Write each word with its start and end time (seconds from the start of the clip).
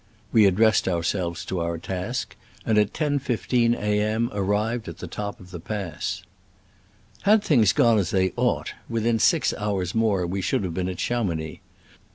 We 0.31 0.47
addressed 0.47 0.87
ourselves 0.87 1.45
to 1.45 1.59
our 1.59 1.77
task, 1.77 2.35
and 2.65 2.79
at 2.79 2.99
lo.i 2.99 3.19
5 3.19 3.47
A. 3.53 3.99
M. 4.01 4.31
arrived 4.33 4.87
at 4.87 4.97
the 4.97 5.05
top 5.05 5.39
of 5.39 5.51
the 5.51 5.59
pass. 5.59 6.23
Had 7.21 7.43
things 7.43 7.71
gone 7.71 7.99
as 7.99 8.09
they 8.09 8.33
ought, 8.35 8.73
with 8.89 9.05
in 9.05 9.19
six 9.19 9.53
hours 9.59 9.93
more 9.93 10.25
we 10.25 10.41
should 10.41 10.63
have 10.63 10.73
been 10.73 10.89
at 10.89 10.97
Chamounix. 10.97 11.59